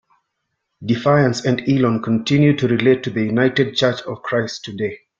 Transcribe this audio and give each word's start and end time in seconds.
Defiance 0.83 1.45
and 1.45 1.61
Elon 1.69 2.01
continue 2.01 2.55
to 2.57 2.67
relate 2.67 3.03
to 3.03 3.11
the 3.11 3.23
United 3.23 3.75
Church 3.75 4.01
of 4.01 4.23
Christ 4.23 4.63
today. 4.65 4.97